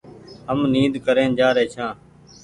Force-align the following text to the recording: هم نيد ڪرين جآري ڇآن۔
هم 0.47 0.59
نيد 0.73 0.93
ڪرين 1.05 1.29
جآري 1.39 1.65
ڇآن۔ 1.73 1.91